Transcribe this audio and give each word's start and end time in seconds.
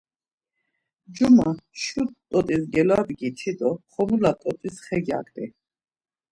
Cuma, 1.15 1.47
şu 1.81 2.01
t̆ot̆is 2.29 2.63
gelodgiti 2.73 3.51
do 3.59 3.69
xomula 3.93 4.31
t̆ot̆is 4.41 4.75
xe 4.85 4.97
gyaǩni. 5.05 5.45